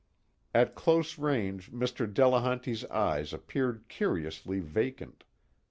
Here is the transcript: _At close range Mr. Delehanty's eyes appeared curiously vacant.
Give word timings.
_At 0.59 0.73
close 0.73 1.19
range 1.19 1.71
Mr. 1.71 2.11
Delehanty's 2.11 2.85
eyes 2.85 3.33
appeared 3.33 3.83
curiously 3.87 4.59
vacant. 4.59 5.25